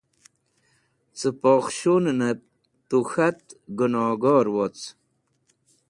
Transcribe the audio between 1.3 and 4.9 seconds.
pokhshũnẽnẽb tu k̃hat gẽnogor woc.